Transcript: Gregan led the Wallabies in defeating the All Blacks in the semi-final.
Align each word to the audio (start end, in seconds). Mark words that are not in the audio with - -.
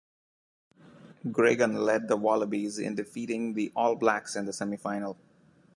Gregan 1.29 1.85
led 1.85 2.07
the 2.07 2.17
Wallabies 2.17 2.79
in 2.79 2.95
defeating 2.95 3.53
the 3.53 3.71
All 3.75 3.95
Blacks 3.95 4.35
in 4.35 4.45
the 4.47 4.51
semi-final. 4.53 5.15